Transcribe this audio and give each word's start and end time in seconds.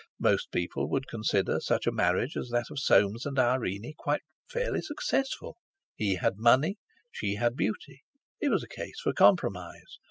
Most 0.19 0.51
people 0.51 0.89
would 0.89 1.07
consider 1.07 1.59
such 1.59 1.85
a 1.85 1.91
marriage 1.91 2.35
as 2.35 2.49
that 2.49 2.71
of 2.71 2.79
Soames 2.79 3.23
and 3.27 3.37
Irene 3.37 3.93
quite 3.95 4.21
fairly 4.47 4.81
successful; 4.81 5.57
he 5.95 6.15
had 6.15 6.37
money, 6.37 6.79
she 7.11 7.35
had 7.35 7.55
beauty; 7.55 8.01
it 8.39 8.49
was 8.49 8.63
a 8.63 8.67
case 8.67 8.99
for 8.99 9.13
compromise. 9.13 9.99